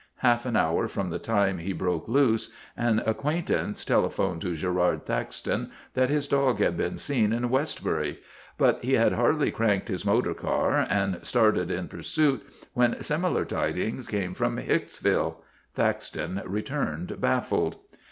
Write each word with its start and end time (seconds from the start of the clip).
Half 0.25 0.47
an 0.47 0.55
hour 0.57 0.87
from 0.87 1.11
the 1.11 1.19
time 1.19 1.59
he 1.59 1.73
broke 1.73 2.07
loose, 2.07 2.49
an 2.75 3.03
ac 3.05 3.13
quaintance 3.19 3.85
telephoned 3.85 4.41
to 4.41 4.55
Girard 4.55 5.05
Thaxton 5.05 5.69
that 5.93 6.09
his 6.09 6.27
dog 6.27 6.57
had 6.57 6.75
been 6.75 6.97
seen 6.97 7.31
in 7.31 7.51
Westbury, 7.51 8.19
but 8.57 8.83
he 8.83 8.93
had 8.93 9.13
hardly 9.13 9.51
cranked 9.51 9.89
his 9.89 10.03
motor 10.03 10.33
and 10.89 11.23
started 11.23 11.69
in 11.69 11.87
pursuit 11.87 12.41
when 12.73 13.03
sim 13.03 13.21
ilar 13.21 13.45
tidings 13.47 14.07
came 14.07 14.33
from 14.33 14.57
Hicksville. 14.57 15.35
Thaxton 15.75 16.41
re 16.47 16.63
turned 16.63 17.21
baffled. 17.21 17.77